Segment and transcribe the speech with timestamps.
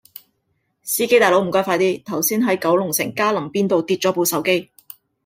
[0.81, 4.71] 司機大佬唔該快啲，頭先喺九龍城嘉林邊道跌左部手機